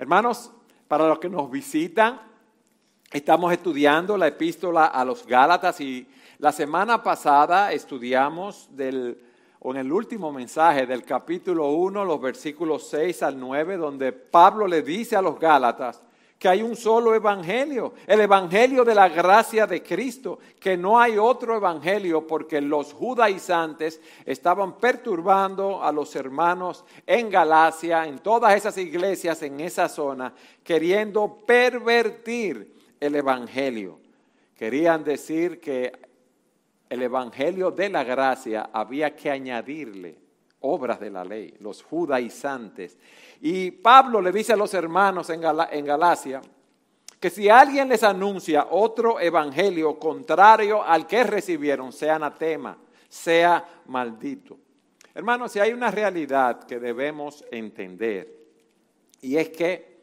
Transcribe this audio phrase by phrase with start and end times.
[0.00, 0.50] Hermanos,
[0.88, 2.22] para los que nos visitan,
[3.12, 6.08] estamos estudiando la epístola a los Gálatas y
[6.38, 9.22] la semana pasada estudiamos del,
[9.62, 14.80] en el último mensaje del capítulo 1, los versículos 6 al 9, donde Pablo le
[14.80, 16.02] dice a los Gálatas,
[16.40, 21.18] que hay un solo evangelio, el evangelio de la gracia de Cristo, que no hay
[21.18, 28.78] otro evangelio porque los judaizantes estaban perturbando a los hermanos en Galacia, en todas esas
[28.78, 30.32] iglesias en esa zona,
[30.64, 33.98] queriendo pervertir el evangelio.
[34.56, 35.92] Querían decir que
[36.88, 40.16] el evangelio de la gracia había que añadirle
[40.60, 42.98] obras de la ley, los judaizantes.
[43.40, 46.40] Y Pablo le dice a los hermanos en, Galacia
[47.18, 52.78] que si alguien les anuncia otro evangelio contrario al que recibieron, sea anatema,
[53.08, 54.58] sea maldito.
[55.14, 58.40] Hermanos, si hay una realidad que debemos entender,
[59.20, 60.00] y es que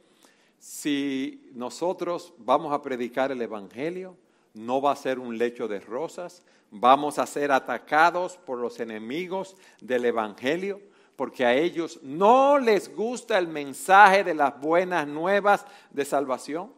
[0.60, 4.16] si nosotros vamos a predicar el evangelio,
[4.54, 9.56] no va a ser un lecho de rosas, vamos a ser atacados por los enemigos
[9.82, 10.82] del evangelio,
[11.16, 16.72] porque a ellos no les gusta el mensaje de las buenas nuevas de salvación.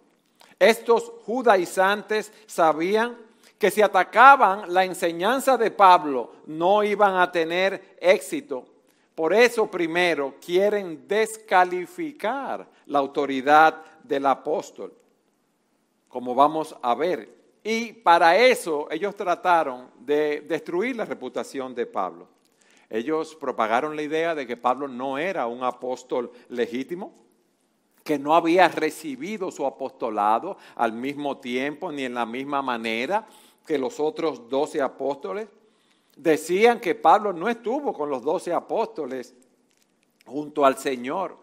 [0.57, 3.17] Estos judaizantes sabían
[3.57, 8.65] que si atacaban la enseñanza de Pablo no iban a tener éxito.
[9.13, 14.93] Por eso primero quieren descalificar la autoridad del apóstol,
[16.07, 17.38] como vamos a ver.
[17.71, 22.27] Y para eso ellos trataron de destruir la reputación de Pablo.
[22.89, 27.13] Ellos propagaron la idea de que Pablo no era un apóstol legítimo,
[28.03, 33.27] que no había recibido su apostolado al mismo tiempo ni en la misma manera
[33.67, 35.47] que los otros doce apóstoles.
[36.17, 39.35] Decían que Pablo no estuvo con los doce apóstoles
[40.25, 41.37] junto al Señor.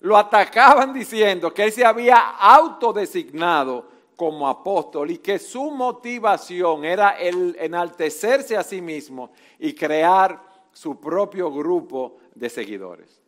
[0.00, 7.10] Lo atacaban diciendo que él se había autodesignado como apóstol y que su motivación era
[7.10, 10.42] el enaltecerse a sí mismo y crear
[10.72, 13.20] su propio grupo de seguidores.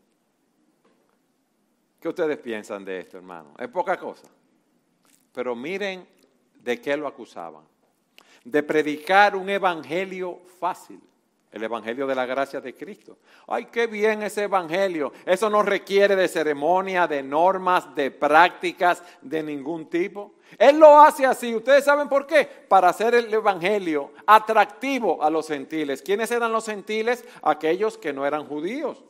[2.00, 3.54] ¿Qué ustedes piensan de esto, hermano?
[3.58, 4.28] Es poca cosa.
[5.32, 6.06] Pero miren
[6.54, 7.64] de qué lo acusaban.
[8.44, 11.00] De predicar un evangelio fácil,
[11.56, 13.16] el evangelio de la gracia de Cristo.
[13.46, 15.12] Ay, qué bien ese evangelio.
[15.24, 20.34] Eso no requiere de ceremonia, de normas, de prácticas de ningún tipo.
[20.58, 21.54] Él lo hace así.
[21.54, 22.44] ¿Ustedes saben por qué?
[22.44, 26.02] Para hacer el Evangelio atractivo a los gentiles.
[26.02, 27.24] ¿Quiénes eran los gentiles?
[27.42, 29.02] Aquellos que no eran judíos.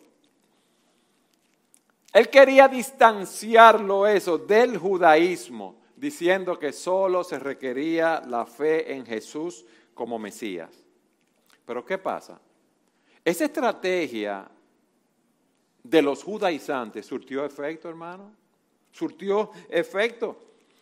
[2.12, 9.66] Él quería distanciarlo eso del judaísmo, diciendo que solo se requería la fe en Jesús
[9.94, 10.85] como Mesías.
[11.66, 12.40] Pero ¿qué pasa?
[13.22, 14.48] Esa estrategia
[15.82, 18.32] de los judaizantes surtió efecto, hermano.
[18.90, 20.38] Surtió efecto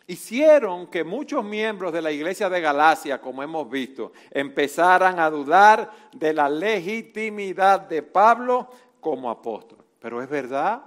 [0.07, 5.91] hicieron que muchos miembros de la iglesia de Galacia, como hemos visto, empezaran a dudar
[6.13, 8.69] de la legitimidad de Pablo
[8.99, 9.79] como apóstol.
[9.99, 10.83] Pero es verdad.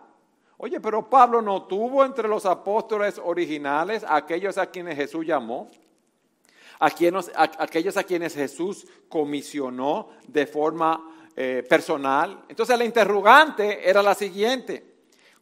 [0.56, 5.70] Oye, pero Pablo no tuvo entre los apóstoles originales aquellos a quienes Jesús llamó,
[6.80, 12.44] a aquellos a quienes Jesús comisionó de forma eh, personal.
[12.48, 14.84] Entonces la interrogante era la siguiente.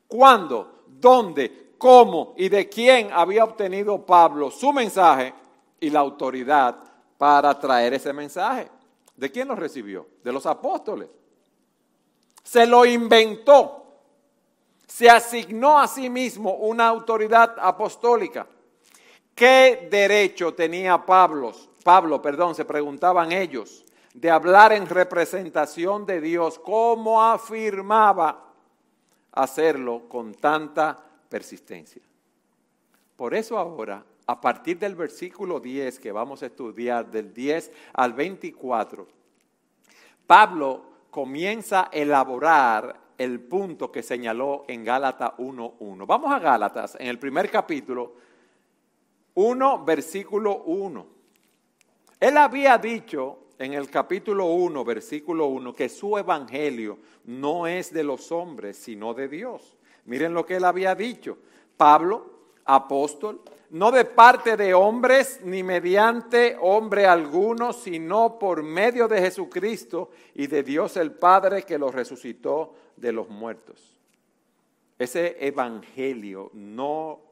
[0.09, 0.85] ¿Cuándo?
[0.87, 1.67] ¿Dónde?
[1.79, 5.35] cómo y de quién había obtenido Pablo su mensaje
[5.81, 6.77] y la autoridad
[7.19, 8.71] para traer ese mensaje.
[9.15, 10.07] ¿De quién lo recibió?
[10.23, 11.09] De los apóstoles.
[12.43, 13.83] Se lo inventó.
[14.87, 18.47] Se asignó a sí mismo una autoridad apostólica.
[19.37, 21.53] ¿Qué derecho tenía Pablo?
[21.85, 28.47] Pablo, perdón, se preguntaban ellos, de hablar en representación de Dios, ¿cómo afirmaba
[29.37, 30.99] hacerlo con tanta
[31.29, 32.03] persistencia.
[33.17, 38.13] Por eso ahora, a partir del versículo 10 que vamos a estudiar, del 10 al
[38.15, 39.07] 24,
[40.27, 46.07] Pablo comienza a elaborar el punto que señaló en Gálatas 1.1.
[46.07, 48.15] Vamos a Gálatas, en el primer capítulo,
[49.37, 51.07] 1, versículo 1.
[52.21, 58.03] Él había dicho en el capítulo 1, versículo 1, que su evangelio no es de
[58.03, 59.77] los hombres, sino de Dios.
[60.07, 61.37] Miren lo que él había dicho.
[61.77, 62.31] Pablo,
[62.65, 70.11] apóstol, no de parte de hombres ni mediante hombre alguno, sino por medio de Jesucristo
[70.35, 73.99] y de Dios el Padre que lo resucitó de los muertos.
[74.99, 77.26] Ese evangelio no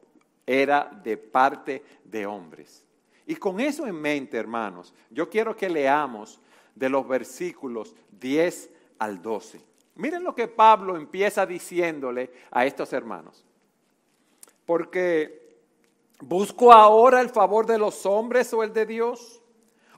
[0.45, 2.83] era de parte de hombres.
[3.25, 6.39] Y con eso en mente, hermanos, yo quiero que leamos
[6.75, 8.69] de los versículos 10
[8.99, 9.61] al 12.
[9.95, 13.43] Miren lo que Pablo empieza diciéndole a estos hermanos.
[14.65, 15.59] Porque
[16.19, 19.41] busco ahora el favor de los hombres o el de Dios.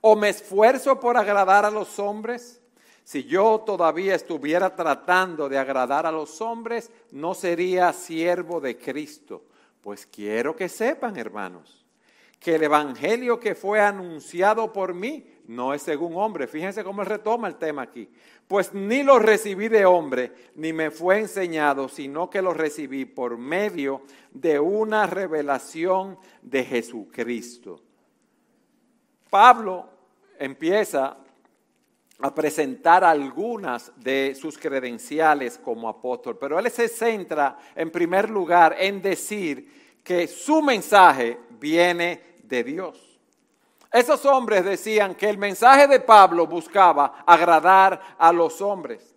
[0.01, 2.61] ¿O me esfuerzo por agradar a los hombres?
[3.03, 9.43] Si yo todavía estuviera tratando de agradar a los hombres, no sería siervo de Cristo.
[9.81, 11.85] Pues quiero que sepan, hermanos,
[12.39, 16.47] que el Evangelio que fue anunciado por mí no es según hombre.
[16.47, 18.09] Fíjense cómo él retoma el tema aquí.
[18.47, 23.37] Pues ni lo recibí de hombre, ni me fue enseñado, sino que lo recibí por
[23.37, 24.01] medio
[24.31, 27.81] de una revelación de Jesucristo.
[29.29, 29.89] Pablo
[30.39, 31.17] empieza
[32.19, 38.75] a presentar algunas de sus credenciales como apóstol, pero él se centra en primer lugar
[38.79, 43.19] en decir que su mensaje viene de Dios.
[43.91, 49.15] Esos hombres decían que el mensaje de Pablo buscaba agradar a los hombres.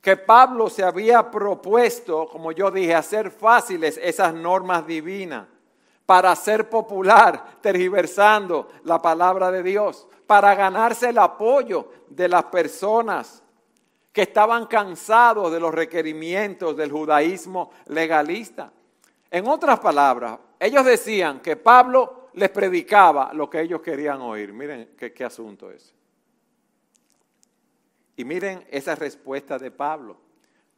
[0.00, 5.46] Que Pablo se había propuesto, como yo dije, hacer fáciles esas normas divinas
[6.06, 13.42] para hacer popular, tergiversando la palabra de Dios, para ganarse el apoyo de las personas
[14.12, 18.72] que estaban cansados de los requerimientos del judaísmo legalista.
[19.28, 24.52] En otras palabras, ellos decían que Pablo les predicaba lo que ellos querían oír.
[24.52, 25.92] Miren qué, asunto es.
[28.14, 30.16] Y miren esa respuesta de Pablo.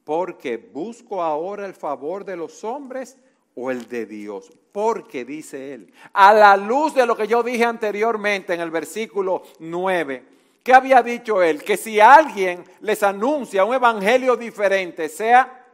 [0.03, 3.19] Porque busco ahora el favor de los hombres
[3.55, 4.53] o el de Dios.
[4.73, 9.43] Porque dice él, a la luz de lo que yo dije anteriormente en el versículo
[9.59, 10.25] 9,
[10.63, 11.63] ¿qué había dicho él?
[11.63, 15.67] Que si alguien les anuncia un evangelio diferente, sea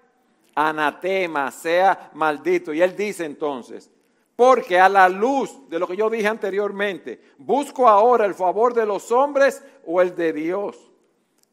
[0.55, 2.73] anatema, sea maldito.
[2.73, 3.91] Y él dice entonces,
[4.35, 8.87] porque a la luz de lo que yo dije anteriormente, busco ahora el favor de
[8.87, 10.91] los hombres o el de Dios.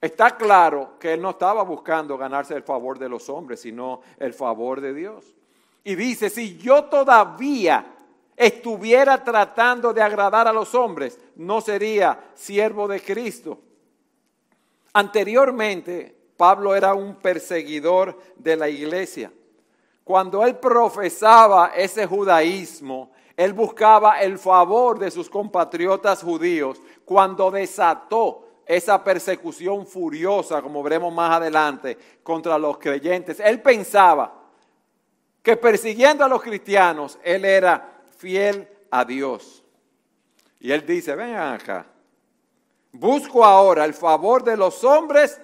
[0.01, 4.33] Está claro que él no estaba buscando ganarse el favor de los hombres, sino el
[4.33, 5.35] favor de Dios.
[5.87, 7.85] Y dice, si yo todavía
[8.35, 13.59] estuviera tratando de agradar a los hombres, no sería siervo de Cristo.
[14.93, 19.31] Anteriormente, Pablo era un perseguidor de la iglesia.
[20.03, 28.47] Cuando él profesaba ese judaísmo, él buscaba el favor de sus compatriotas judíos cuando desató
[28.65, 33.39] esa persecución furiosa, como veremos más adelante, contra los creyentes.
[33.39, 34.44] Él pensaba
[35.45, 39.63] que persiguiendo a los cristianos, él era fiel a Dios.
[40.59, 41.85] Y él dice, vengan acá,
[42.91, 45.39] busco ahora el favor de los hombres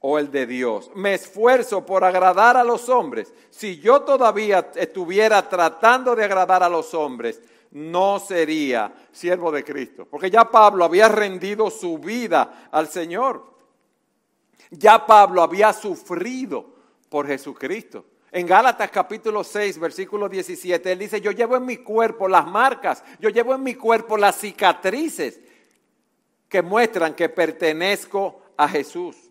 [0.00, 0.90] o el de Dios.
[0.96, 3.32] Me esfuerzo por agradar a los hombres.
[3.50, 7.40] Si yo todavía estuviera tratando de agradar a los hombres,
[7.70, 10.04] no sería siervo de Cristo.
[10.10, 13.54] Porque ya Pablo había rendido su vida al Señor.
[14.72, 16.74] Ya Pablo había sufrido
[17.08, 18.04] por Jesucristo.
[18.34, 23.04] En Gálatas capítulo 6, versículo 17, él dice, yo llevo en mi cuerpo las marcas,
[23.20, 25.40] yo llevo en mi cuerpo las cicatrices
[26.48, 29.30] que muestran que pertenezco a Jesús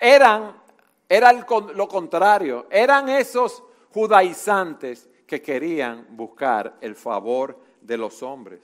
[0.00, 0.60] eran,
[1.08, 3.62] era lo contrario, eran esos
[3.94, 8.60] judaizantes que querían buscar el favor de los hombres.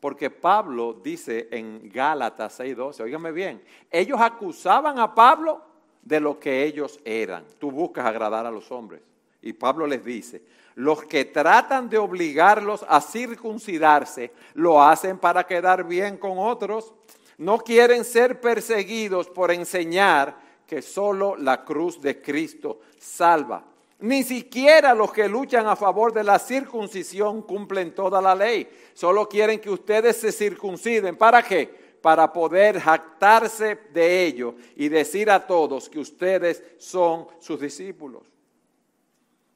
[0.00, 5.65] Porque Pablo dice en Gálatas 6:12, óigame bien, ellos acusaban a Pablo
[6.06, 7.44] de lo que ellos eran.
[7.58, 9.02] Tú buscas agradar a los hombres.
[9.42, 10.40] Y Pablo les dice,
[10.76, 16.94] los que tratan de obligarlos a circuncidarse lo hacen para quedar bien con otros.
[17.38, 23.64] No quieren ser perseguidos por enseñar que solo la cruz de Cristo salva.
[23.98, 28.68] Ni siquiera los que luchan a favor de la circuncisión cumplen toda la ley.
[28.94, 31.16] Solo quieren que ustedes se circunciden.
[31.16, 31.85] ¿Para qué?
[32.06, 38.22] Para poder jactarse de ello y decir a todos que ustedes son sus discípulos.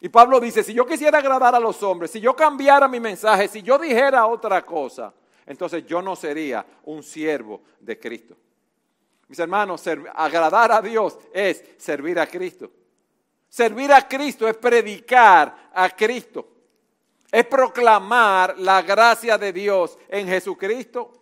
[0.01, 3.47] Y Pablo dice, si yo quisiera agradar a los hombres, si yo cambiara mi mensaje,
[3.47, 5.15] si yo dijera otra cosa,
[5.47, 8.37] entonces yo no sería un siervo de Cristo.
[9.29, 12.69] Mis hermanos, agradar a Dios es servir a Cristo.
[13.49, 16.49] Servir a Cristo es predicar a Cristo.
[17.31, 21.20] Es proclamar la gracia de Dios en Jesucristo.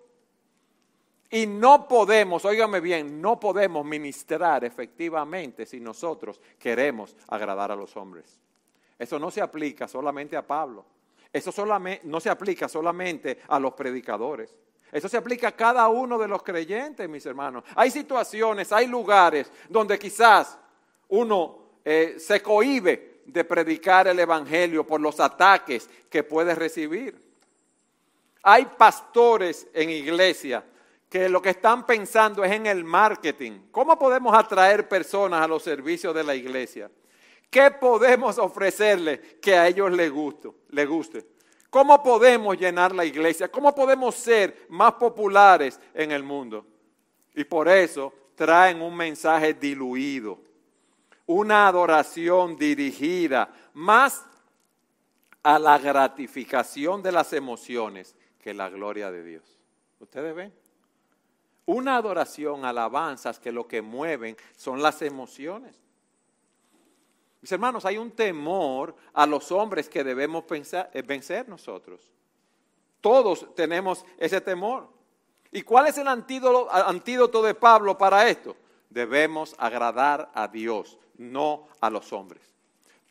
[1.31, 7.97] Y no podemos, óigame bien, no podemos ministrar efectivamente si nosotros queremos agradar a los
[7.97, 8.41] hombres.
[8.99, 10.85] Eso no se aplica solamente a Pablo.
[11.31, 14.55] Eso solamente, no se aplica solamente a los predicadores.
[14.91, 17.63] Eso se aplica a cada uno de los creyentes, mis hermanos.
[17.77, 20.59] Hay situaciones, hay lugares donde quizás
[21.09, 27.21] uno eh, se cohíbe de predicar el Evangelio por los ataques que puede recibir.
[28.43, 30.65] Hay pastores en iglesia
[31.09, 33.69] que lo que están pensando es en el marketing.
[33.71, 36.91] ¿Cómo podemos atraer personas a los servicios de la iglesia?
[37.51, 40.51] ¿Qué podemos ofrecerle que a ellos les guste?
[40.69, 41.27] Les guste?
[41.71, 43.51] ¿Cómo podemos llenar la iglesia?
[43.51, 46.67] ¿Cómo podemos ser más populares en el mundo?
[47.35, 50.39] Y por eso traen un mensaje diluido,
[51.27, 54.25] una adoración dirigida más
[55.43, 59.59] a la gratificación de las emociones que la gloria de Dios.
[60.01, 60.68] ¿Ustedes ven?
[61.69, 65.77] Una adoración, alabanzas que lo que mueven son las emociones.
[67.43, 72.01] Mis hermanos, hay un temor a los hombres que debemos eh, vencer nosotros.
[73.03, 74.89] Todos tenemos ese temor.
[75.53, 78.57] ¿Y cuál es el antídoto de Pablo para esto?
[78.89, 82.41] Debemos agradar a Dios, no a los hombres.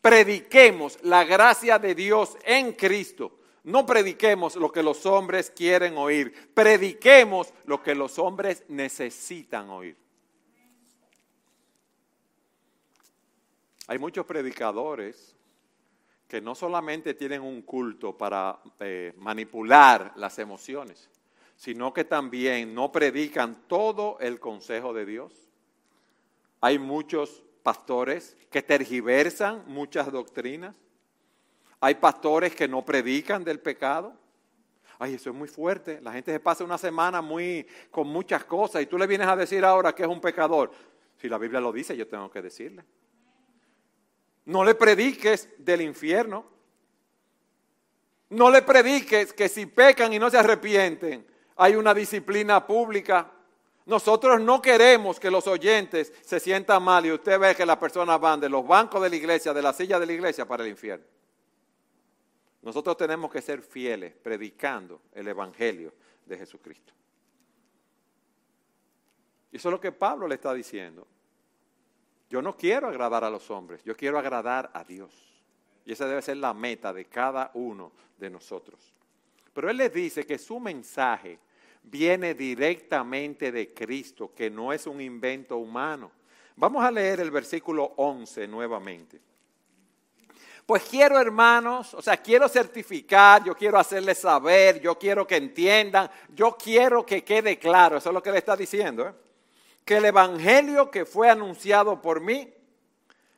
[0.01, 3.36] Prediquemos la gracia de Dios en Cristo.
[3.67, 6.33] No prediquemos lo que los hombres quieren oír.
[6.53, 9.97] Prediquemos lo que los hombres necesitan oír.
[13.87, 15.35] Hay muchos predicadores
[16.29, 21.09] que no solamente tienen un culto para eh, manipular las emociones,
[21.57, 25.33] sino que también no predican todo el consejo de Dios.
[26.61, 30.73] Hay muchos pastores que tergiversan muchas doctrinas.
[31.79, 34.13] Hay pastores que no predican del pecado.
[34.99, 36.01] Ay, eso es muy fuerte.
[36.01, 39.35] La gente se pasa una semana muy con muchas cosas y tú le vienes a
[39.35, 40.71] decir ahora que es un pecador.
[41.17, 42.83] Si la Biblia lo dice, yo tengo que decirle.
[44.45, 46.45] No le prediques del infierno.
[48.29, 53.31] No le prediques que si pecan y no se arrepienten, hay una disciplina pública.
[53.85, 58.19] Nosotros no queremos que los oyentes se sientan mal y usted ve que las personas
[58.19, 60.69] van de los bancos de la iglesia, de la silla de la iglesia para el
[60.69, 61.05] infierno.
[62.61, 65.93] Nosotros tenemos que ser fieles predicando el Evangelio
[66.25, 66.93] de Jesucristo.
[69.51, 71.07] Y eso es lo que Pablo le está diciendo.
[72.29, 75.13] Yo no quiero agradar a los hombres, yo quiero agradar a Dios.
[75.85, 78.93] Y esa debe ser la meta de cada uno de nosotros.
[79.53, 81.39] Pero Él les dice que su mensaje
[81.83, 86.11] viene directamente de Cristo, que no es un invento humano.
[86.57, 89.21] Vamos a leer el versículo 11 nuevamente.
[90.67, 96.11] Pues quiero, hermanos, o sea, quiero certificar, yo quiero hacerles saber, yo quiero que entiendan,
[96.35, 99.07] yo quiero que quede claro, eso es lo que le está diciendo.
[99.07, 99.13] ¿eh?
[99.87, 102.53] que el Evangelio que fue anunciado por mí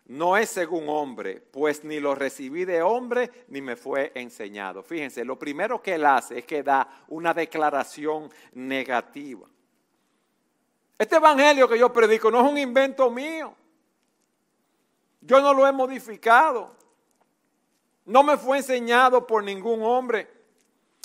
[0.08, 4.82] no es según hombre, pues ni lo recibí de hombre ni me fue enseñado.
[4.82, 9.48] Fíjense, lo primero que él hace es que da una declaración negativa.
[10.98, 13.54] Este Evangelio que yo predico no es un invento mío.
[15.22, 16.79] Yo no lo he modificado.
[18.10, 20.28] No me fue enseñado por ningún hombre.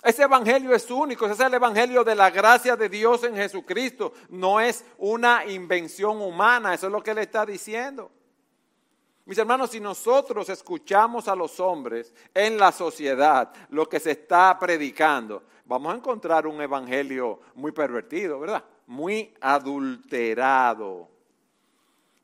[0.03, 4.15] Ese evangelio es único, ese es el evangelio de la gracia de Dios en Jesucristo.
[4.31, 8.11] No es una invención humana, eso es lo que él está diciendo.
[9.27, 14.59] Mis hermanos, si nosotros escuchamos a los hombres en la sociedad lo que se está
[14.59, 18.65] predicando, vamos a encontrar un evangelio muy pervertido, ¿verdad?
[18.87, 21.11] Muy adulterado.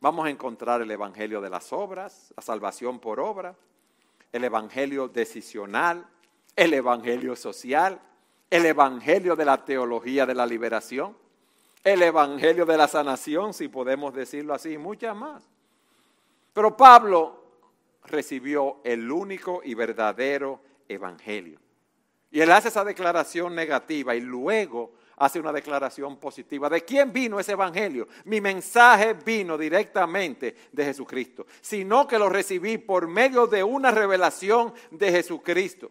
[0.01, 3.55] Vamos a encontrar el evangelio de las obras, la salvación por obra,
[4.33, 6.07] el evangelio decisional,
[6.57, 8.01] el Evangelio social,
[8.51, 11.17] el Evangelio de la teología de la liberación,
[11.83, 15.43] el Evangelio de la sanación, si podemos decirlo así, y muchas más.
[16.53, 17.43] Pero Pablo
[18.05, 21.59] recibió el único y verdadero Evangelio.
[22.31, 26.71] Y él hace esa declaración negativa y luego hace una declaración positiva.
[26.71, 28.09] ¿De quién vino ese evangelio?
[28.25, 34.73] Mi mensaje vino directamente de Jesucristo, sino que lo recibí por medio de una revelación
[34.91, 35.91] de Jesucristo.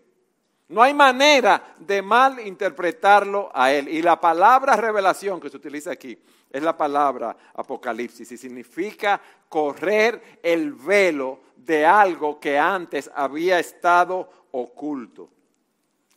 [0.69, 3.87] No hay manera de mal interpretarlo a él.
[3.87, 6.17] Y la palabra revelación que se utiliza aquí
[6.49, 14.27] es la palabra apocalipsis y significa correr el velo de algo que antes había estado
[14.51, 15.29] oculto.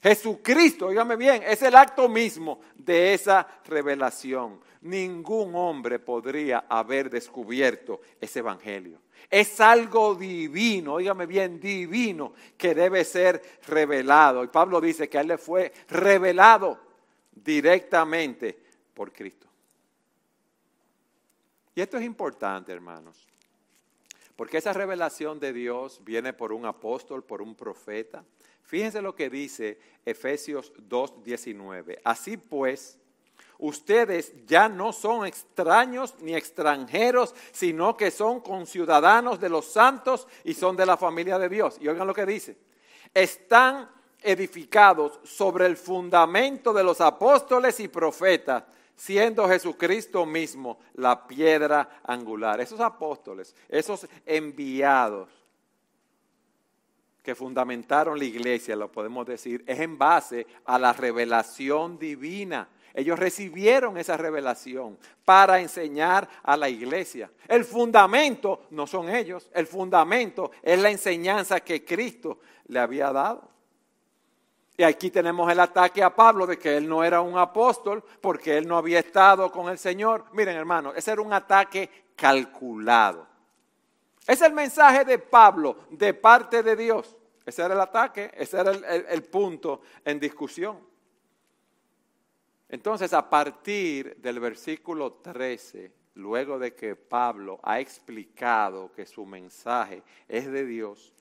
[0.02, 4.60] Jesucristo, dígame bien, es el acto mismo de esa revelación.
[4.80, 8.98] Ningún hombre podría haber descubierto ese evangelio.
[9.30, 14.42] Es algo divino, dígame bien, divino, que debe ser revelado.
[14.42, 16.80] Y Pablo dice que a él le fue revelado
[17.30, 18.58] directamente
[18.92, 19.46] por Cristo.
[21.76, 23.24] Y esto es importante, hermanos,
[24.34, 28.24] porque esa revelación de Dios viene por un apóstol, por un profeta.
[28.72, 31.98] Fíjense lo que dice Efesios 2.19.
[32.04, 32.98] Así pues,
[33.58, 40.54] ustedes ya no son extraños ni extranjeros, sino que son conciudadanos de los santos y
[40.54, 41.76] son de la familia de Dios.
[41.82, 42.56] Y oigan lo que dice.
[43.12, 43.90] Están
[44.22, 48.64] edificados sobre el fundamento de los apóstoles y profetas,
[48.96, 52.58] siendo Jesucristo mismo la piedra angular.
[52.58, 55.41] Esos apóstoles, esos enviados,
[57.22, 62.68] que fundamentaron la iglesia, lo podemos decir, es en base a la revelación divina.
[62.94, 67.30] Ellos recibieron esa revelación para enseñar a la iglesia.
[67.48, 73.50] El fundamento no son ellos, el fundamento es la enseñanza que Cristo le había dado.
[74.76, 78.56] Y aquí tenemos el ataque a Pablo de que él no era un apóstol porque
[78.56, 80.24] él no había estado con el Señor.
[80.32, 83.31] Miren hermano, ese era un ataque calculado.
[84.26, 87.16] Es el mensaje de Pablo de parte de Dios.
[87.44, 90.78] Ese era el ataque, ese era el, punto en discusión.
[92.68, 100.02] Entonces, a partir del versículo 13, luego de que Pablo ha explicado que su mensaje
[100.28, 101.12] es de Dios,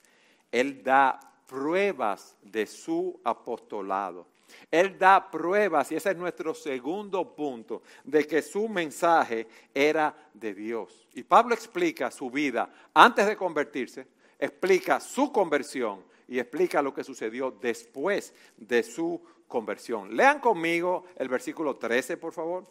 [0.52, 4.31] él da pruebas de su apostolado.
[4.70, 10.54] Él da pruebas, y ese es nuestro segundo punto, de que su mensaje era de
[10.54, 11.06] Dios.
[11.14, 14.06] Y Pablo explica su vida antes de convertirse,
[14.38, 20.16] explica su conversión y explica lo que sucedió después de su conversión.
[20.16, 22.66] Lean conmigo el versículo 13, por favor.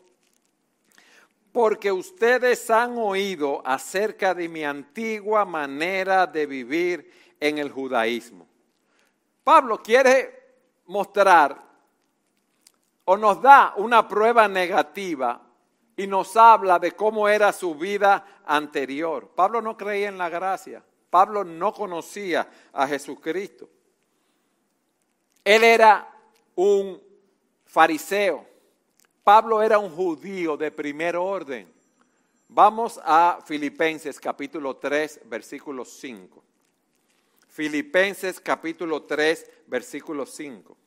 [1.52, 8.48] Porque ustedes han oído acerca de mi antigua manera de vivir en el judaísmo.
[9.44, 10.40] Pablo quiere
[10.86, 11.71] mostrar
[13.06, 15.42] o nos da una prueba negativa
[15.96, 19.30] y nos habla de cómo era su vida anterior.
[19.36, 20.84] Pablo no creía en la gracia.
[21.10, 23.70] Pablo no conocía a Jesucristo.
[25.44, 26.08] Él era
[26.56, 27.02] un
[27.66, 28.46] fariseo.
[29.24, 31.72] Pablo era un judío de primer orden.
[32.48, 36.44] Vamos a Filipenses capítulo 3, versículo 5.
[37.48, 40.78] Filipenses capítulo 3, versículo 5.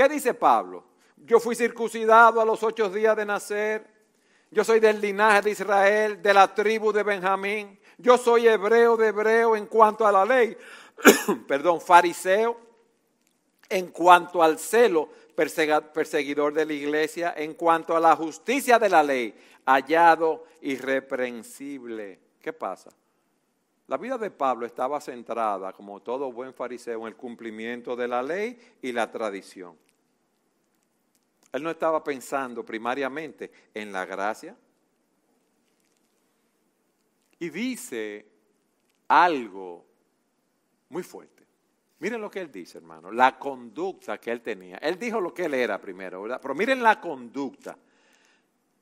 [0.00, 0.82] ¿Qué dice Pablo?
[1.14, 3.86] Yo fui circuncidado a los ocho días de nacer.
[4.50, 7.78] Yo soy del linaje de Israel, de la tribu de Benjamín.
[7.98, 10.56] Yo soy hebreo de hebreo en cuanto a la ley.
[11.46, 12.58] Perdón, fariseo
[13.68, 19.02] en cuanto al celo, perseguidor de la iglesia, en cuanto a la justicia de la
[19.02, 19.34] ley,
[19.66, 22.18] hallado irreprensible.
[22.40, 22.88] ¿Qué pasa?
[23.86, 28.22] La vida de Pablo estaba centrada, como todo buen fariseo, en el cumplimiento de la
[28.22, 29.76] ley y la tradición.
[31.52, 34.56] Él no estaba pensando primariamente en la gracia.
[37.38, 38.26] Y dice
[39.08, 39.84] algo
[40.90, 41.44] muy fuerte.
[41.98, 44.76] Miren lo que él dice, hermano, la conducta que él tenía.
[44.78, 46.40] Él dijo lo que él era primero, ¿verdad?
[46.40, 47.76] Pero miren la conducta.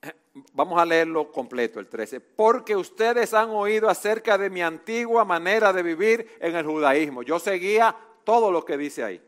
[0.52, 2.20] Vamos a leerlo completo, el 13.
[2.20, 7.22] Porque ustedes han oído acerca de mi antigua manera de vivir en el judaísmo.
[7.22, 9.22] Yo seguía todo lo que dice ahí.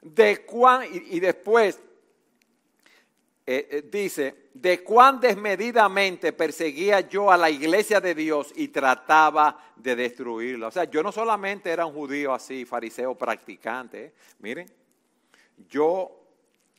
[0.00, 1.78] De cuán, y después
[3.44, 9.58] eh, eh, dice, de cuán desmedidamente perseguía yo a la iglesia de Dios y trataba
[9.74, 10.68] de destruirla.
[10.68, 14.12] O sea, yo no solamente era un judío así, fariseo practicante, ¿eh?
[14.38, 14.70] miren,
[15.68, 16.22] yo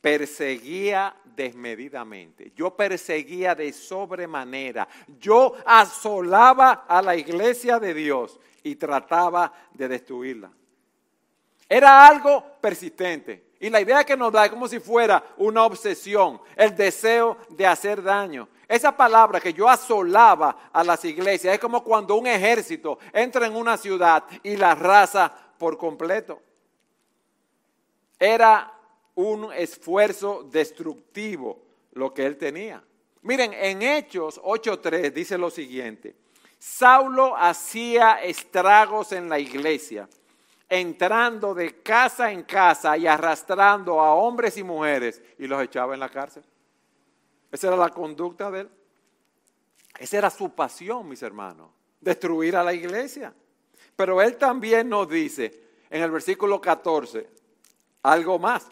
[0.00, 9.52] perseguía desmedidamente, yo perseguía de sobremanera, yo asolaba a la iglesia de Dios y trataba
[9.74, 10.50] de destruirla.
[11.68, 13.53] Era algo persistente.
[13.60, 17.66] Y la idea que nos da es como si fuera una obsesión, el deseo de
[17.66, 18.48] hacer daño.
[18.68, 23.54] Esa palabra que yo asolaba a las iglesias es como cuando un ejército entra en
[23.54, 26.40] una ciudad y la raza por completo.
[28.18, 28.72] Era
[29.14, 31.62] un esfuerzo destructivo
[31.92, 32.82] lo que él tenía.
[33.22, 36.14] Miren, en Hechos 8.3 dice lo siguiente,
[36.58, 40.08] Saulo hacía estragos en la iglesia
[40.80, 46.00] entrando de casa en casa y arrastrando a hombres y mujeres y los echaba en
[46.00, 46.44] la cárcel.
[47.50, 48.70] Esa era la conducta de él.
[49.98, 53.32] Esa era su pasión, mis hermanos, destruir a la iglesia.
[53.94, 57.28] Pero él también nos dice en el versículo 14
[58.02, 58.66] algo más.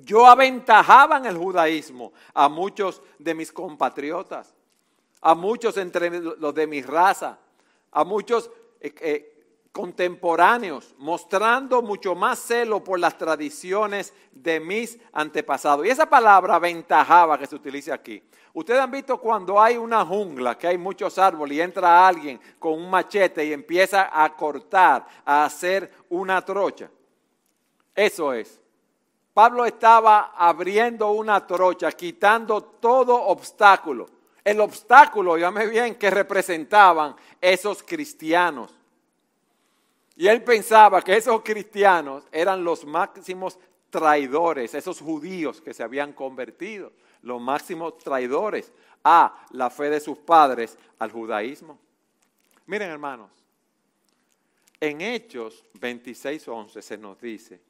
[0.00, 4.54] Yo aventajaba en el judaísmo a muchos de mis compatriotas,
[5.20, 7.38] a muchos entre los de mi raza,
[7.92, 9.31] a muchos eh, eh,
[9.72, 15.86] contemporáneos, mostrando mucho más celo por las tradiciones de mis antepasados.
[15.86, 18.22] Y esa palabra aventajaba que se utiliza aquí.
[18.52, 22.74] Ustedes han visto cuando hay una jungla, que hay muchos árboles y entra alguien con
[22.74, 26.90] un machete y empieza a cortar, a hacer una trocha.
[27.94, 28.60] Eso es.
[29.32, 34.10] Pablo estaba abriendo una trocha, quitando todo obstáculo.
[34.44, 38.81] El obstáculo, llame bien, que representaban esos cristianos.
[40.16, 43.58] Y él pensaba que esos cristianos eran los máximos
[43.90, 48.72] traidores, esos judíos que se habían convertido, los máximos traidores
[49.04, 51.78] a la fe de sus padres, al judaísmo.
[52.66, 53.30] Miren hermanos,
[54.80, 57.60] En Hechos 26:11 se nos dice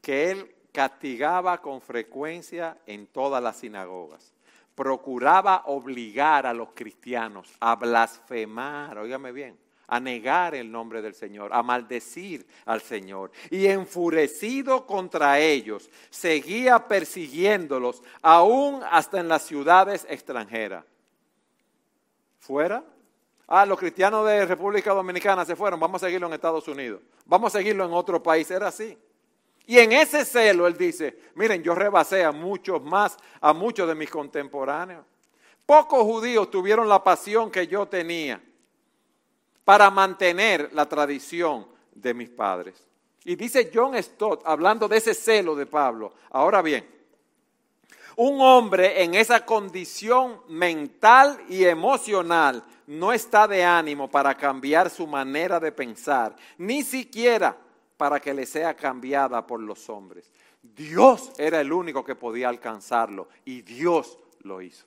[0.00, 4.32] que él castigaba con frecuencia en todas las sinagogas.
[4.74, 11.52] Procuraba obligar a los cristianos a blasfemar, óigame bien, a negar el nombre del Señor,
[11.52, 13.30] a maldecir al Señor.
[13.50, 20.84] Y enfurecido contra ellos, seguía persiguiéndolos aún hasta en las ciudades extranjeras.
[22.38, 22.84] ¿Fuera?
[23.46, 27.54] Ah, los cristianos de República Dominicana se fueron, vamos a seguirlo en Estados Unidos, vamos
[27.54, 28.98] a seguirlo en otro país, era así.
[29.66, 33.94] Y en ese celo él dice, miren, yo rebasé a muchos más, a muchos de
[33.94, 35.04] mis contemporáneos.
[35.64, 38.42] Pocos judíos tuvieron la pasión que yo tenía
[39.64, 42.86] para mantener la tradición de mis padres.
[43.24, 46.86] Y dice John Stott, hablando de ese celo de Pablo, ahora bien,
[48.16, 55.06] un hombre en esa condición mental y emocional no está de ánimo para cambiar su
[55.06, 57.56] manera de pensar, ni siquiera
[57.96, 60.30] para que le sea cambiada por los hombres.
[60.62, 64.84] Dios era el único que podía alcanzarlo y Dios lo hizo.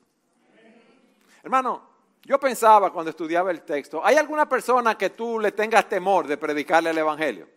[1.42, 1.82] Hermano,
[2.24, 6.36] yo pensaba cuando estudiaba el texto, ¿hay alguna persona que tú le tengas temor de
[6.36, 7.48] predicarle el Evangelio?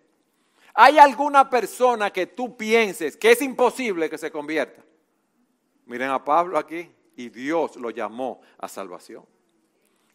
[0.74, 4.82] ¿Hay alguna persona que tú pienses que es imposible que se convierta?
[5.86, 9.26] Miren a Pablo aquí y Dios lo llamó a salvación.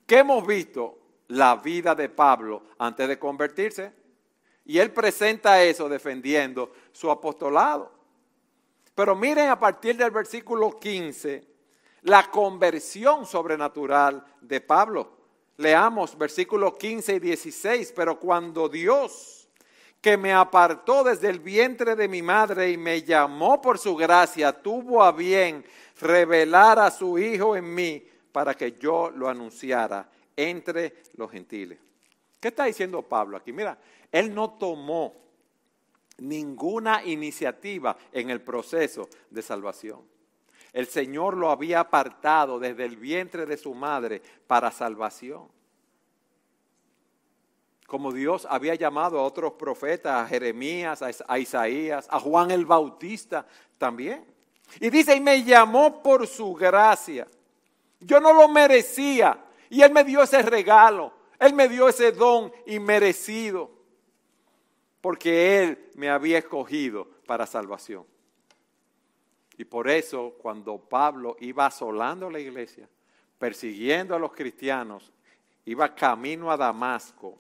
[0.07, 0.99] ¿Qué hemos visto?
[1.29, 3.93] La vida de Pablo antes de convertirse.
[4.65, 7.93] Y él presenta eso defendiendo su apostolado.
[8.95, 11.56] Pero miren a partir del versículo 15
[12.07, 15.11] la conversión sobrenatural de Pablo.
[15.57, 17.93] Leamos versículos 15 y 16.
[17.97, 19.49] Pero cuando Dios,
[20.01, 24.53] que me apartó desde el vientre de mi madre y me llamó por su gracia,
[24.53, 25.65] tuvo a bien
[26.01, 31.81] revelar a su Hijo en mí para que yo lo anunciara entre los gentiles.
[32.39, 33.53] ¿Qué está diciendo Pablo aquí?
[33.53, 33.77] Mira,
[34.13, 35.13] él no tomó
[36.19, 40.16] ninguna iniciativa en el proceso de salvación.
[40.77, 45.49] El Señor lo había apartado desde el vientre de su madre para salvación.
[47.87, 53.47] Como Dios había llamado a otros profetas, a Jeremías, a Isaías, a Juan el Bautista
[53.79, 54.27] también.
[54.79, 57.27] Y dice, y me llamó por su gracia.
[57.99, 59.43] Yo no lo merecía.
[59.71, 61.11] Y Él me dio ese regalo.
[61.39, 63.71] Él me dio ese don inmerecido
[65.01, 68.05] porque Él me había escogido para salvación.
[69.59, 72.89] Y por eso cuando Pablo iba asolando la iglesia,
[73.39, 75.13] persiguiendo a los cristianos,
[75.65, 77.39] iba camino a Damasco,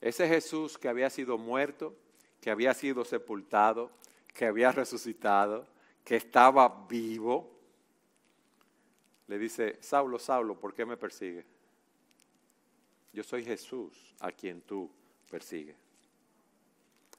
[0.00, 1.96] ese Jesús que había sido muerto,
[2.40, 3.90] que había sido sepultado,
[4.34, 5.66] que había resucitado,
[6.04, 7.50] que estaba vivo,
[9.28, 11.46] le dice, Saulo, Saulo, ¿por qué me persigue?
[13.12, 14.90] Yo soy Jesús a quien tú
[15.30, 15.74] persigue.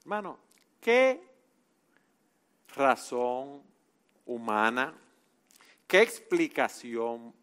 [0.01, 0.37] Hermano,
[0.79, 1.34] ¿qué
[2.75, 3.61] razón
[4.25, 4.93] humana,
[5.87, 7.33] qué explicación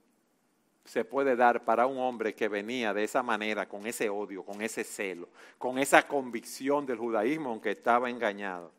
[0.85, 4.61] se puede dar para un hombre que venía de esa manera, con ese odio, con
[4.63, 8.73] ese celo, con esa convicción del judaísmo, aunque estaba engañado,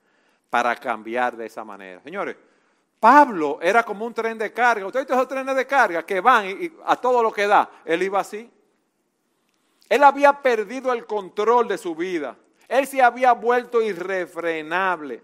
[0.50, 2.02] para cambiar de esa manera?
[2.04, 2.36] Señores,
[3.00, 4.86] Pablo era como un tren de carga.
[4.86, 6.46] Ustedes esos trenes de carga que van
[6.86, 7.70] a todo lo que da.
[7.84, 8.50] Él iba así.
[9.90, 12.38] Él había perdido el control de su vida.
[12.68, 15.22] Él se había vuelto irrefrenable.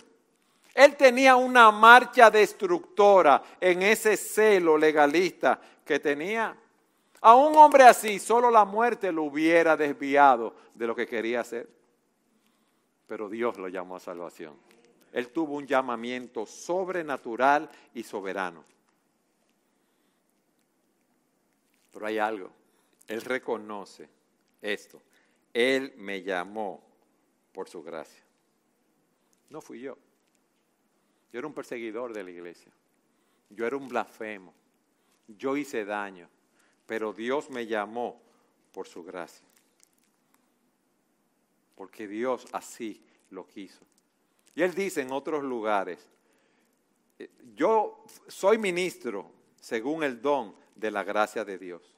[0.74, 6.56] Él tenía una marcha destructora en ese celo legalista que tenía.
[7.22, 11.68] A un hombre así, solo la muerte lo hubiera desviado de lo que quería hacer.
[13.08, 14.56] Pero Dios lo llamó a salvación.
[15.12, 18.64] Él tuvo un llamamiento sobrenatural y soberano.
[21.92, 22.52] Pero hay algo.
[23.08, 24.08] Él reconoce
[24.62, 25.02] esto.
[25.52, 26.84] Él me llamó
[27.52, 28.24] por su gracia.
[29.50, 29.98] No fui yo.
[31.32, 32.72] Yo era un perseguidor de la iglesia.
[33.50, 34.54] Yo era un blasfemo.
[35.28, 36.28] Yo hice daño.
[36.86, 38.22] Pero Dios me llamó
[38.72, 39.46] por su gracia.
[41.76, 43.86] Porque Dios así lo quiso.
[44.56, 46.10] Y Él dice en otros lugares,
[47.20, 51.96] eh, yo soy ministro según el don de la gracia de Dios.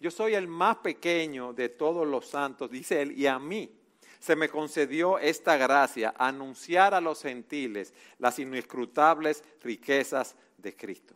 [0.00, 3.70] Yo soy el más pequeño de todos los santos, dice él, y a mí
[4.18, 11.14] se me concedió esta gracia, anunciar a los gentiles las inescrutables riquezas de Cristo.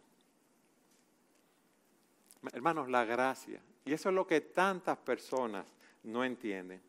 [2.52, 3.60] Hermanos, la gracia.
[3.84, 5.66] Y eso es lo que tantas personas
[6.02, 6.80] no entienden.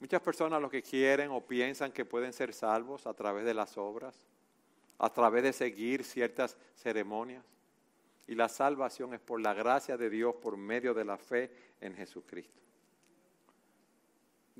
[0.00, 3.76] Muchas personas lo que quieren o piensan que pueden ser salvos a través de las
[3.76, 4.16] obras,
[4.98, 7.44] a través de seguir ciertas ceremonias.
[8.26, 11.94] Y la salvación es por la gracia de Dios por medio de la fe en
[11.94, 12.60] Jesucristo.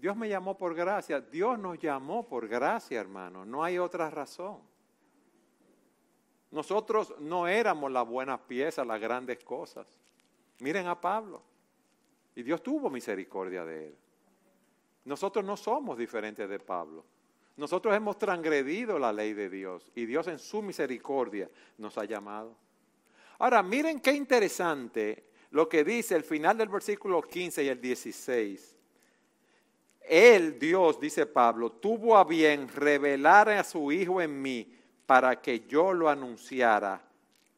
[0.00, 1.20] Dios me llamó por gracia.
[1.20, 3.44] Dios nos llamó por gracia, hermano.
[3.44, 4.58] No hay otra razón.
[6.50, 9.86] Nosotros no éramos las buenas piezas, las grandes cosas.
[10.60, 11.42] Miren a Pablo.
[12.34, 13.96] Y Dios tuvo misericordia de él.
[15.04, 17.04] Nosotros no somos diferentes de Pablo.
[17.56, 22.56] Nosotros hemos transgredido la ley de Dios y Dios en su misericordia nos ha llamado.
[23.38, 28.79] Ahora, miren qué interesante lo que dice el final del versículo 15 y el 16.
[30.00, 34.74] Él, Dios, dice Pablo, tuvo a bien revelar a su Hijo en mí
[35.06, 37.00] para que yo lo anunciara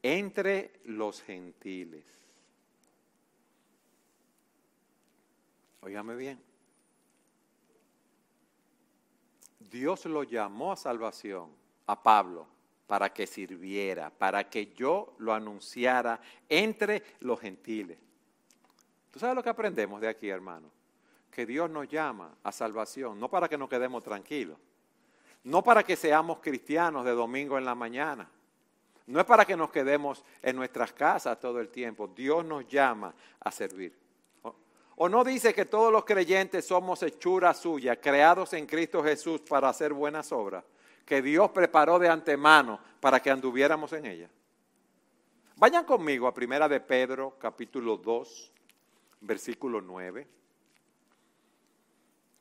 [0.03, 2.05] entre los gentiles.
[5.81, 6.41] Óigame bien.
[9.59, 11.51] Dios lo llamó a salvación
[11.87, 12.47] a Pablo
[12.87, 17.99] para que sirviera, para que yo lo anunciara entre los gentiles.
[19.11, 20.71] ¿Tú sabes lo que aprendemos de aquí, hermano?
[21.33, 24.59] Que Dios nos llama a salvación, no para que nos quedemos tranquilos,
[25.45, 28.29] no para que seamos cristianos de domingo en la mañana,
[29.07, 33.15] no es para que nos quedemos en nuestras casas todo el tiempo, Dios nos llama
[33.41, 33.99] a servir.
[34.97, 39.71] ¿O no dice que todos los creyentes somos hechura suya, creados en Cristo Jesús para
[39.71, 40.65] hacer buenas obras,
[41.05, 44.31] que Dios preparó de antemano para que anduviéramos en ellas?
[45.57, 48.53] Vayan conmigo a Primera de Pedro, capítulo 2,
[49.23, 50.42] versículo 9.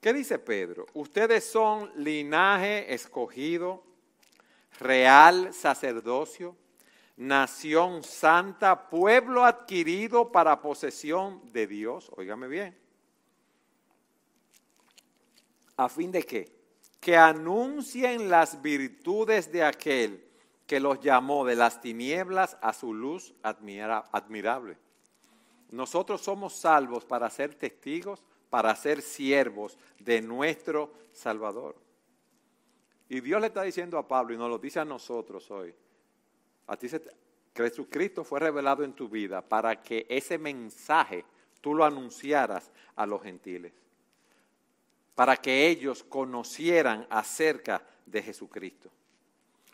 [0.02, 0.88] ¿Qué dice Pedro?
[0.96, 3.84] Ustedes son linaje escogido,
[4.80, 6.58] real sacerdocio,
[7.18, 12.76] nación santa, pueblo adquirido para posesión de Dios, óigame bien,
[15.78, 16.52] a fin de que,
[17.00, 20.26] que anuncien las virtudes de aquel
[20.66, 24.78] que los llamó de las tinieblas a su luz admirable.
[25.70, 31.76] Nosotros somos salvos para ser testigos, para ser siervos de nuestro Salvador.
[33.10, 35.74] Y Dios le está diciendo a Pablo, y nos lo dice a nosotros hoy,
[36.68, 37.02] a ti se
[37.56, 41.26] Jesucristo fue revelado en tu vida para que ese mensaje
[41.60, 43.74] tú lo anunciaras a los gentiles,
[45.16, 48.90] para que ellos conocieran acerca de Jesucristo,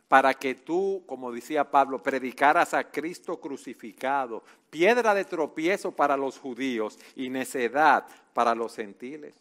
[0.07, 6.39] para que tú, como decía Pablo, predicaras a Cristo crucificado, piedra de tropiezo para los
[6.39, 9.35] judíos y necedad para los gentiles.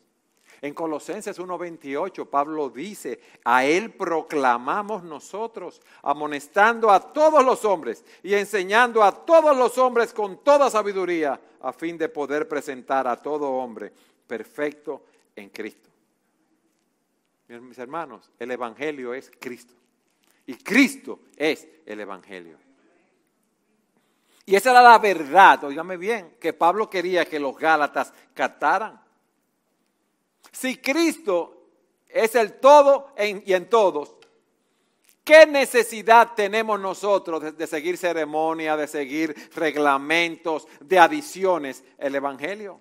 [0.63, 8.35] En Colosenses 1.28 Pablo dice, a Él proclamamos nosotros, amonestando a todos los hombres y
[8.35, 13.51] enseñando a todos los hombres con toda sabiduría, a fin de poder presentar a todo
[13.51, 13.93] hombre
[14.27, 15.03] perfecto
[15.35, 15.91] en Cristo.
[17.49, 19.75] Mis hermanos, el Evangelio es Cristo.
[20.47, 22.59] Y Cristo es el Evangelio.
[24.45, 29.01] Y esa era la verdad, oígame bien, que Pablo quería que los Gálatas captaran.
[30.53, 31.65] Si Cristo
[32.09, 34.15] es el todo y en todos,
[35.25, 42.79] ¿qué necesidad tenemos nosotros de, seguir ceremonia, de seguir reglamentos, de adiciones el Evangelio?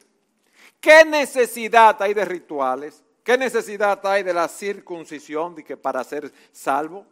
[0.80, 3.04] ¿Qué necesidad hay de rituales?
[3.24, 7.08] ¿Qué necesidad hay de la circuncisión que para ser salvo?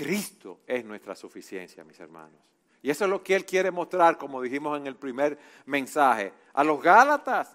[0.00, 2.40] Cristo es nuestra suficiencia, mis hermanos.
[2.80, 6.64] Y eso es lo que Él quiere mostrar, como dijimos en el primer mensaje, a
[6.64, 7.54] los Gálatas.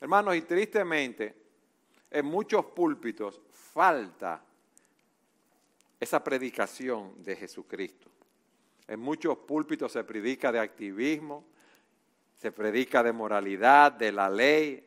[0.00, 1.36] Hermanos, y tristemente,
[2.10, 4.42] en muchos púlpitos falta
[6.00, 8.10] esa predicación de Jesucristo.
[8.88, 11.44] En muchos púlpitos se predica de activismo,
[12.34, 14.84] se predica de moralidad, de la ley,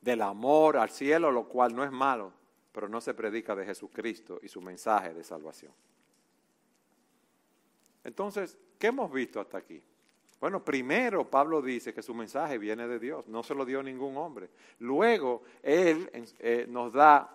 [0.00, 2.32] del amor al cielo, lo cual no es malo,
[2.78, 5.72] pero no se predica de Jesucristo y su mensaje de salvación.
[8.04, 9.82] Entonces, ¿qué hemos visto hasta aquí?
[10.40, 14.16] Bueno, primero Pablo dice que su mensaje viene de Dios, no se lo dio ningún
[14.16, 14.48] hombre.
[14.78, 17.28] Luego Él eh, nos da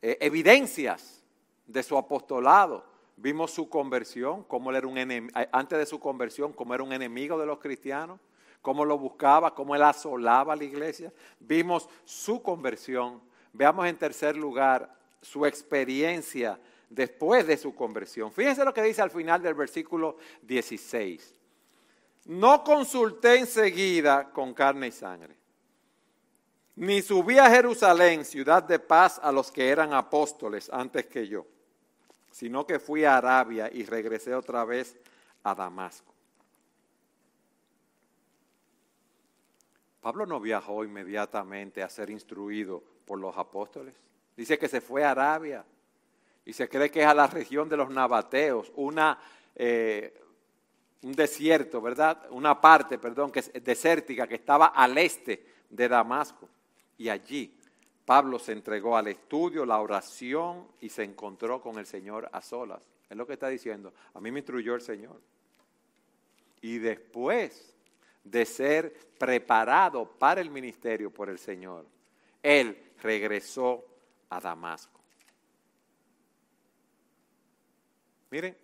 [0.00, 1.22] eh, evidencias
[1.66, 2.86] de su apostolado.
[3.18, 7.38] Vimos su conversión, cómo era un eh, antes de su conversión, cómo era un enemigo
[7.38, 8.18] de los cristianos,
[8.62, 11.12] cómo lo buscaba, cómo él asolaba a la iglesia.
[11.38, 13.30] Vimos su conversión.
[13.52, 18.32] Veamos en tercer lugar su experiencia después de su conversión.
[18.32, 21.34] Fíjense lo que dice al final del versículo 16.
[22.26, 25.36] No consulté enseguida con carne y sangre,
[26.76, 31.46] ni subí a Jerusalén, ciudad de paz, a los que eran apóstoles antes que yo,
[32.30, 34.96] sino que fui a Arabia y regresé otra vez
[35.42, 36.12] a Damasco.
[40.00, 43.94] Pablo no viajó inmediatamente a ser instruido por los apóstoles.
[44.36, 45.64] Dice que se fue a Arabia
[46.44, 49.18] y se cree que es a la región de los nabateos, una
[49.54, 50.22] eh,
[51.02, 52.26] un desierto, ¿verdad?
[52.30, 56.48] Una parte, perdón, que es desértica, que estaba al este de Damasco.
[56.96, 57.56] Y allí
[58.04, 62.86] Pablo se entregó al estudio, la oración y se encontró con el Señor a solas.
[63.10, 63.92] Es lo que está diciendo.
[64.14, 65.20] A mí me instruyó el Señor.
[66.60, 67.74] Y después
[68.22, 71.84] de ser preparado para el ministerio por el Señor,
[72.42, 73.84] él regresó
[74.30, 75.00] a Damasco.
[78.30, 78.56] Miren,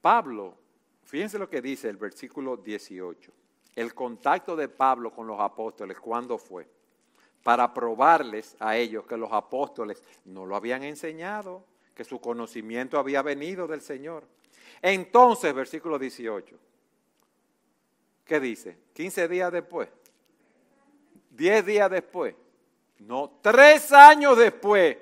[0.00, 0.56] Pablo,
[1.04, 3.32] fíjense lo que dice el versículo 18.
[3.76, 6.68] El contacto de Pablo con los apóstoles, ¿cuándo fue?
[7.42, 13.22] Para probarles a ellos que los apóstoles no lo habían enseñado, que su conocimiento había
[13.22, 14.26] venido del Señor.
[14.80, 16.58] Entonces, versículo 18,
[18.24, 18.78] ¿qué dice?
[18.92, 19.88] 15 días después,
[21.36, 22.34] 10 días después,
[23.00, 24.96] no, tres años después,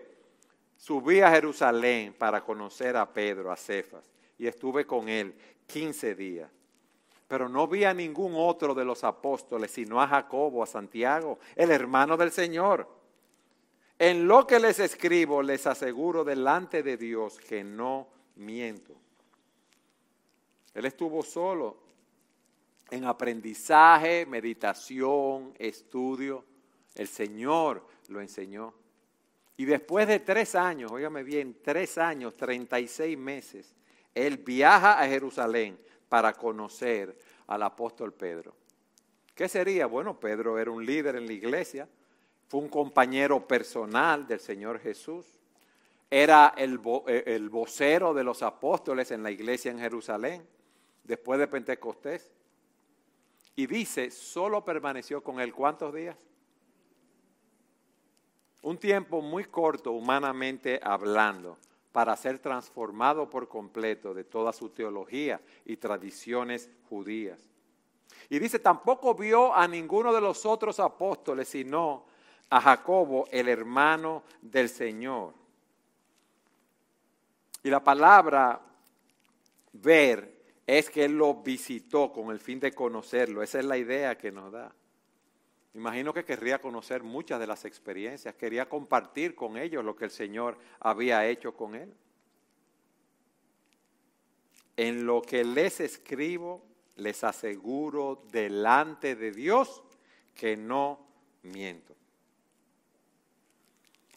[0.76, 5.34] subí a Jerusalén para conocer a Pedro, a Cefas, y estuve con él
[5.66, 6.50] 15 días.
[7.28, 11.70] Pero no vi a ningún otro de los apóstoles, sino a Jacobo, a Santiago, el
[11.70, 12.88] hermano del Señor.
[13.98, 18.94] En lo que les escribo, les aseguro delante de Dios que no miento.
[20.74, 21.76] Él estuvo solo
[22.92, 26.44] en aprendizaje, meditación, estudio.
[26.94, 28.74] El Señor lo enseñó.
[29.56, 33.74] Y después de tres años, óigame bien, tres años, 36 meses,
[34.14, 35.78] él viaja a Jerusalén
[36.10, 38.54] para conocer al apóstol Pedro.
[39.34, 39.86] ¿Qué sería?
[39.86, 41.88] Bueno, Pedro era un líder en la iglesia,
[42.46, 45.24] fue un compañero personal del Señor Jesús,
[46.10, 50.46] era el, eh, el vocero de los apóstoles en la iglesia en Jerusalén
[51.04, 52.30] después de Pentecostés.
[53.54, 56.16] Y dice, solo permaneció con él cuántos días?
[58.62, 61.58] Un tiempo muy corto humanamente hablando
[61.90, 67.40] para ser transformado por completo de toda su teología y tradiciones judías.
[68.30, 72.04] Y dice, tampoco vio a ninguno de los otros apóstoles, sino
[72.48, 75.34] a Jacobo, el hermano del Señor.
[77.62, 78.60] Y la palabra
[79.72, 80.41] ver
[80.78, 83.42] es que Él lo visitó con el fin de conocerlo.
[83.42, 84.74] Esa es la idea que nos da.
[85.74, 90.10] Imagino que querría conocer muchas de las experiencias, quería compartir con ellos lo que el
[90.10, 91.92] Señor había hecho con Él.
[94.76, 96.64] En lo que les escribo,
[96.96, 99.82] les aseguro delante de Dios
[100.34, 101.06] que no
[101.42, 101.94] miento.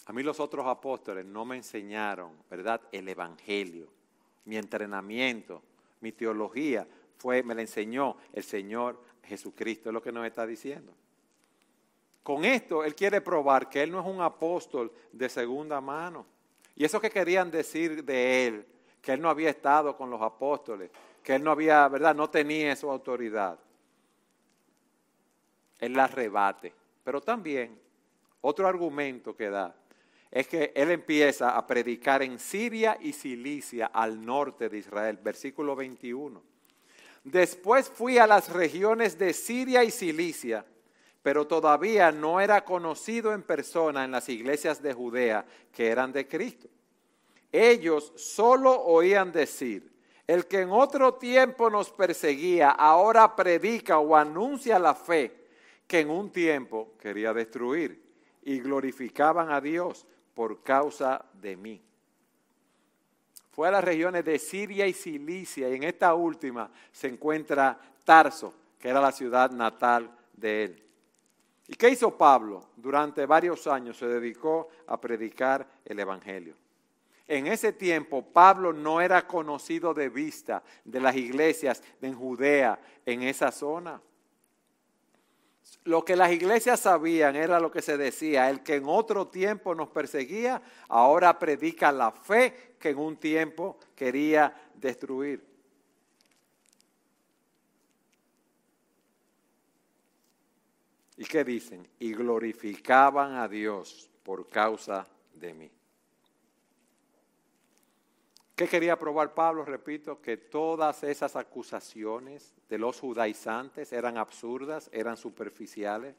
[0.06, 3.90] A mí los otros apóstoles no me enseñaron, ¿verdad?, el Evangelio,
[4.46, 5.62] mi entrenamiento
[6.06, 6.88] mi teología
[7.18, 10.94] fue, me la enseñó el Señor Jesucristo, es lo que nos está diciendo.
[12.22, 16.28] Con esto Él quiere probar que Él no es un apóstol de segunda mano.
[16.76, 18.68] Y eso que querían decir de Él,
[19.02, 20.92] que Él no había estado con los apóstoles,
[21.24, 22.14] que Él no había, ¿verdad?
[22.14, 23.58] No tenía su autoridad.
[25.80, 26.72] Él la rebate.
[27.04, 27.80] Pero también,
[28.42, 29.76] otro argumento que da,
[30.32, 35.76] es que él empieza a predicar en Siria y Cilicia al norte de Israel, versículo
[35.76, 36.42] 21.
[37.24, 40.66] Después fui a las regiones de Siria y Cilicia,
[41.24, 46.28] pero todavía no era conocido en persona en las iglesias de Judea que eran de
[46.28, 46.68] Cristo.
[47.52, 49.92] Ellos solo oían decir,
[50.28, 55.46] el que en otro tiempo nos perseguía, ahora predica o anuncia la fe
[55.88, 58.04] que en un tiempo quería destruir
[58.44, 61.82] y glorificaban a Dios por causa de mí.
[63.52, 68.54] Fue a las regiones de Siria y Cilicia y en esta última se encuentra Tarso,
[68.78, 70.84] que era la ciudad natal de él.
[71.68, 72.68] ¿Y qué hizo Pablo?
[72.76, 76.54] Durante varios años se dedicó a predicar el Evangelio.
[77.28, 83.24] En ese tiempo Pablo no era conocido de vista de las iglesias en Judea, en
[83.24, 84.00] esa zona.
[85.84, 89.76] Lo que las iglesias sabían era lo que se decía, el que en otro tiempo
[89.76, 95.56] nos perseguía, ahora predica la fe que en un tiempo quería destruir.
[101.18, 101.88] ¿Y qué dicen?
[102.00, 105.72] Y glorificaban a Dios por causa de mí.
[108.56, 109.66] ¿Qué quería probar Pablo?
[109.66, 116.16] Repito, que todas esas acusaciones de los judaizantes eran absurdas, eran superficiales.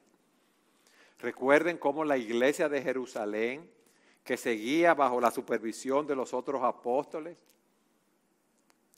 [1.18, 3.70] Recuerden cómo la iglesia de Jerusalén,
[4.22, 7.42] que seguía bajo la supervisión de los otros apóstoles,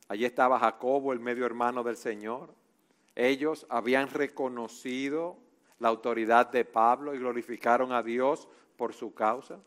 [0.09, 2.53] allí estaba Jacobo, el medio hermano del Señor,
[3.15, 5.37] ellos habían reconocido
[5.79, 9.61] la autoridad de Pablo y glorificaron a Dios por su causa.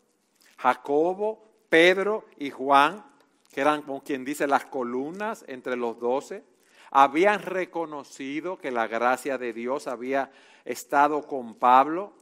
[0.58, 3.11] Jacobo, Pedro y Juan
[3.52, 6.44] que eran como quien dice las columnas entre los doce,
[6.90, 10.32] habían reconocido que la gracia de Dios había
[10.66, 12.14] estado con Pablo.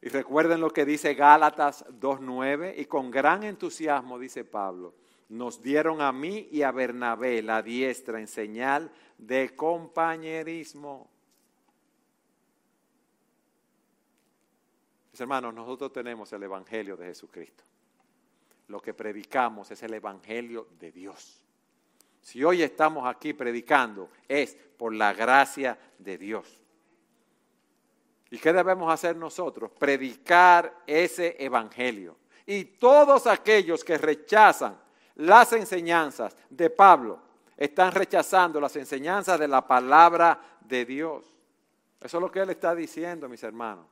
[0.00, 4.94] Y recuerden lo que dice Gálatas 2.9, y con gran entusiasmo dice Pablo,
[5.28, 11.10] nos dieron a mí y a Bernabé la diestra en señal de compañerismo.
[15.10, 17.64] Mis hermanos, nosotros tenemos el Evangelio de Jesucristo.
[18.68, 21.42] Lo que predicamos es el Evangelio de Dios.
[22.20, 26.60] Si hoy estamos aquí predicando es por la gracia de Dios.
[28.30, 29.70] ¿Y qué debemos hacer nosotros?
[29.78, 32.16] Predicar ese Evangelio.
[32.44, 34.78] Y todos aquellos que rechazan
[35.16, 37.20] las enseñanzas de Pablo
[37.56, 41.24] están rechazando las enseñanzas de la palabra de Dios.
[42.00, 43.86] Eso es lo que él está diciendo, mis hermanos.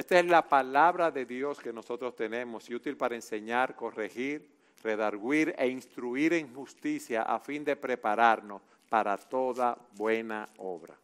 [0.00, 4.50] Esta es la palabra de Dios que nosotros tenemos y útil para enseñar, corregir,
[4.82, 10.96] redarguir e instruir en justicia a fin de prepararnos para toda buena obra.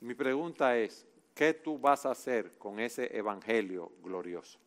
[0.00, 4.58] Mi pregunta es, ¿qué tú vas a hacer con ese evangelio glorioso?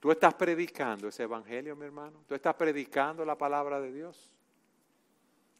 [0.00, 2.24] ¿Tú estás predicando ese evangelio, mi hermano?
[2.26, 4.32] ¿Tú estás predicando la palabra de Dios?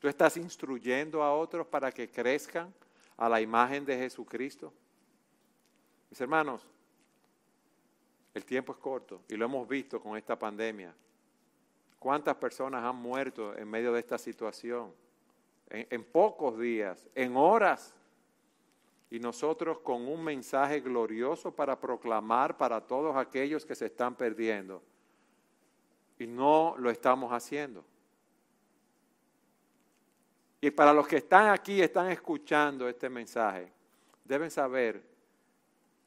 [0.01, 2.75] ¿Tú estás instruyendo a otros para que crezcan
[3.21, 4.73] a la imagen de Jesucristo?
[6.09, 6.67] Mis hermanos,
[8.33, 10.95] el tiempo es corto y lo hemos visto con esta pandemia.
[11.99, 14.93] ¿Cuántas personas han muerto en medio de esta situación?
[15.69, 17.95] En, pocos días, en horas.
[19.11, 24.83] Y nosotros con un mensaje glorioso para proclamar para todos aquellos que se están perdiendo.
[26.19, 27.85] Y no lo estamos haciendo.
[30.61, 33.73] Y para los que están aquí, están escuchando este mensaje,
[34.25, 35.03] deben saber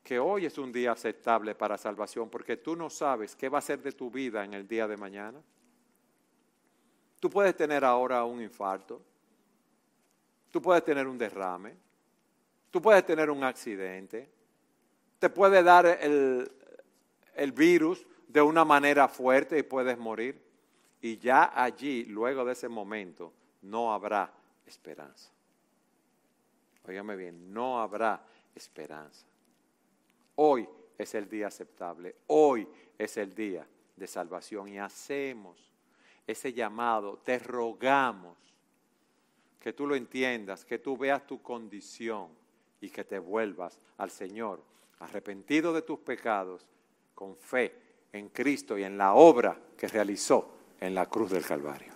[0.03, 3.61] que hoy es un día aceptable para salvación, porque tú no sabes qué va a
[3.61, 5.41] ser de tu vida en el día de mañana.
[7.19, 9.01] Tú puedes tener ahora un infarto,
[10.51, 11.75] tú puedes tener un derrame,
[12.69, 14.29] tú puedes tener un accidente,
[15.19, 16.51] te puede dar el,
[17.33, 20.43] el virus de una manera fuerte y puedes morir.
[21.01, 24.31] Y ya allí, luego de ese momento, no habrá
[24.65, 25.29] esperanza.
[26.85, 29.25] Óigame bien, no habrá esperanza.
[30.35, 35.73] Hoy es el día aceptable, hoy es el día de salvación y hacemos
[36.25, 38.37] ese llamado, te rogamos
[39.59, 42.29] que tú lo entiendas, que tú veas tu condición
[42.81, 44.61] y que te vuelvas al Señor,
[44.99, 46.65] arrepentido de tus pecados,
[47.15, 47.73] con fe
[48.11, 51.92] en Cristo y en la obra que realizó en la cruz del Calvario.